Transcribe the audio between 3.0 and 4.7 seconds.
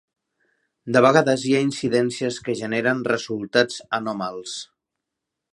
resultats anòmals.